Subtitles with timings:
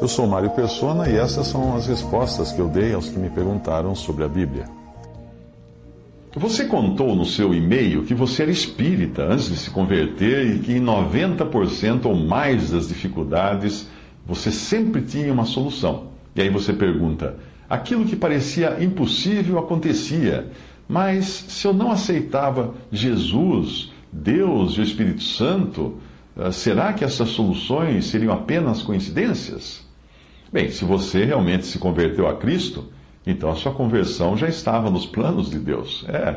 [0.00, 3.30] Eu sou Mário Persona e essas são as respostas que eu dei aos que me
[3.30, 4.64] perguntaram sobre a Bíblia.
[6.34, 10.72] Você contou no seu e-mail que você era espírita antes de se converter e que
[10.72, 13.86] em 90% ou mais das dificuldades
[14.26, 16.08] você sempre tinha uma solução.
[16.34, 17.36] E aí você pergunta:
[17.68, 20.50] aquilo que parecia impossível acontecia,
[20.88, 25.98] mas se eu não aceitava Jesus, Deus e o Espírito Santo,
[26.52, 29.84] será que essas soluções seriam apenas coincidências?
[30.52, 32.86] Bem, se você realmente se converteu a Cristo,
[33.26, 36.04] então a sua conversão já estava nos planos de Deus.
[36.08, 36.36] É.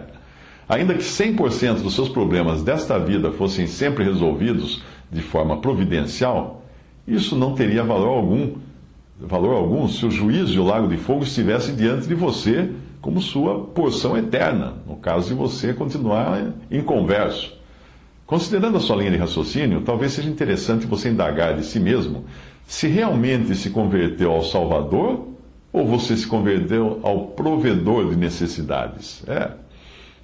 [0.67, 6.63] Ainda que 100% dos seus problemas desta vida fossem sempre resolvidos de forma providencial,
[7.07, 8.55] isso não teria valor algum,
[9.19, 13.21] valor algum se o juízo e o lago de fogo estivessem diante de você como
[13.21, 17.57] sua porção eterna, no caso de você continuar inconverso.
[18.25, 22.25] Considerando a sua linha de raciocínio, talvez seja interessante você indagar de si mesmo
[22.65, 25.27] se realmente se converteu ao Salvador
[25.71, 29.23] ou você se converteu ao provedor de necessidades.
[29.27, 29.51] É.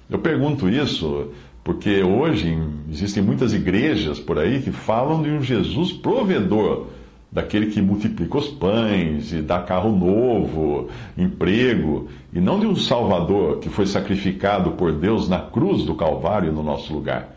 [0.08, 1.30] Eu pergunto isso
[1.62, 2.56] porque hoje
[2.90, 6.86] existem muitas igrejas por aí que falam de um Jesus provedor,
[7.30, 13.58] daquele que multiplica os pães e dá carro novo, emprego, e não de um Salvador
[13.58, 17.36] que foi sacrificado por Deus na cruz do Calvário no nosso lugar.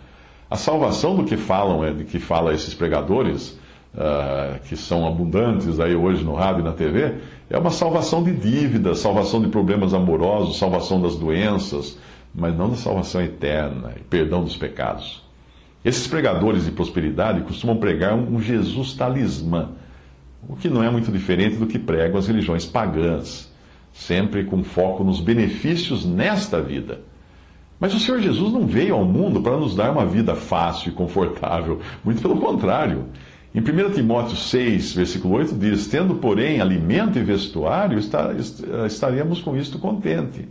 [0.54, 3.60] A salvação do que falam, é de que fala esses pregadores,
[3.96, 7.16] uh, que são abundantes aí hoje no rádio e na TV,
[7.50, 11.98] é uma salvação de dívidas, salvação de problemas amorosos, salvação das doenças,
[12.36, 15.24] mas não da salvação eterna e perdão dos pecados.
[15.84, 19.72] Esses pregadores de prosperidade costumam pregar um Jesus talismã,
[20.48, 23.52] o que não é muito diferente do que pregam as religiões pagãs,
[23.92, 27.00] sempre com foco nos benefícios nesta vida
[27.84, 30.92] mas o Senhor Jesus não veio ao mundo para nos dar uma vida fácil e
[30.94, 31.82] confortável.
[32.02, 33.08] Muito pelo contrário.
[33.54, 38.00] Em 1 Timóteo 6, versículo 8, diz: Tendo, porém, alimento e vestuário,
[38.88, 40.48] estaríamos com isto contente.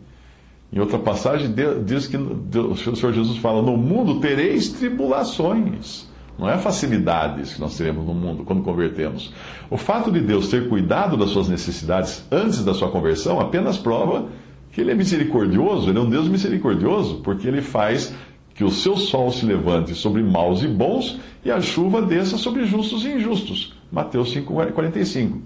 [0.71, 1.55] Em outra passagem,
[1.87, 6.07] diz que o Senhor Jesus fala: No mundo tereis tribulações.
[6.39, 9.33] Não é facilidades que nós teremos no mundo quando convertemos.
[9.71, 14.29] O fato de Deus ter cuidado das suas necessidades antes da sua conversão apenas prova
[14.73, 18.15] que ele é misericordioso, ele é um Deus misericordioso, porque ele faz
[18.55, 22.65] que o seu sol se levante sobre maus e bons e a chuva desça sobre
[22.65, 23.75] justos e injustos.
[23.91, 25.41] Mateus 5,45.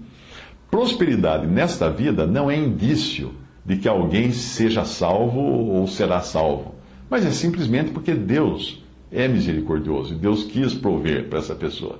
[0.71, 3.33] Prosperidade nesta vida não é indício
[3.65, 6.75] de que alguém seja salvo ou será salvo,
[7.09, 11.99] mas é simplesmente porque Deus é misericordioso e Deus quis prover para essa pessoa.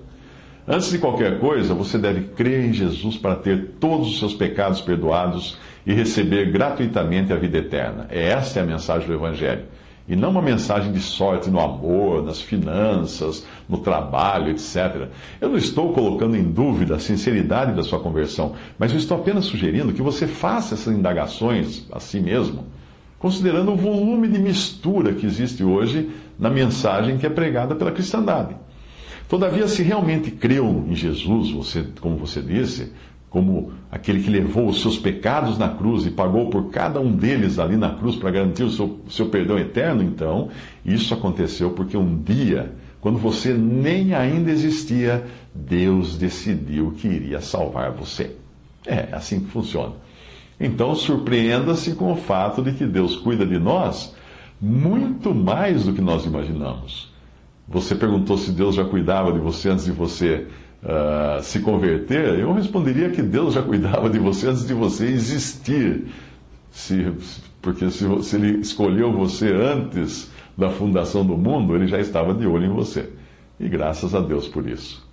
[0.66, 4.82] Antes de qualquer coisa, você deve crer em Jesus para ter todos os seus pecados
[4.82, 8.08] perdoados e receber gratuitamente a vida eterna.
[8.10, 9.64] É essa é a mensagem do Evangelho.
[10.06, 15.08] E não uma mensagem de sorte no amor, nas finanças, no trabalho, etc.
[15.40, 19.46] Eu não estou colocando em dúvida a sinceridade da sua conversão, mas eu estou apenas
[19.46, 22.66] sugerindo que você faça essas indagações a si mesmo,
[23.18, 28.58] considerando o volume de mistura que existe hoje na mensagem que é pregada pela cristandade.
[29.30, 32.92] Todavia, se realmente creu em Jesus, você, como você disse,
[33.30, 37.60] como aquele que levou os seus pecados na cruz e pagou por cada um deles
[37.60, 40.50] ali na cruz para garantir o seu, seu perdão eterno, então,
[40.86, 47.92] isso aconteceu porque um dia, quando você nem ainda existia, Deus decidiu que iria salvar
[47.92, 48.36] você.
[48.86, 49.94] É assim que funciona.
[50.60, 54.16] Então, surpreenda-se com o fato de que Deus cuida de nós
[54.60, 57.12] muito mais do que nós imaginamos.
[57.68, 60.48] Você perguntou se Deus já cuidava de você antes de você
[60.84, 62.40] uh, se converter.
[62.40, 66.08] Eu responderia que Deus já cuidava de você antes de você existir.
[66.72, 67.12] Se,
[67.62, 72.46] porque se, se Ele escolheu você antes da fundação do mundo, Ele já estava de
[72.46, 73.10] olho em você.
[73.60, 75.07] E graças a Deus por isso.